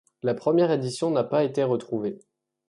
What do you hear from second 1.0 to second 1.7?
n'a pas été